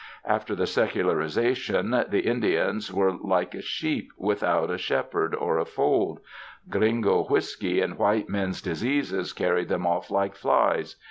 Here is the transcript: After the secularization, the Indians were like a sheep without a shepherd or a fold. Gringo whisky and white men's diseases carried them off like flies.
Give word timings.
After 0.25 0.55
the 0.55 0.65
secularization, 0.65 1.91
the 1.91 2.25
Indians 2.25 2.91
were 2.91 3.13
like 3.15 3.53
a 3.53 3.61
sheep 3.61 4.11
without 4.17 4.71
a 4.71 4.79
shepherd 4.79 5.35
or 5.35 5.59
a 5.59 5.65
fold. 5.65 6.21
Gringo 6.71 7.25
whisky 7.25 7.81
and 7.81 7.99
white 7.99 8.27
men's 8.27 8.63
diseases 8.63 9.31
carried 9.31 9.69
them 9.69 9.85
off 9.85 10.09
like 10.09 10.33
flies. 10.33 10.95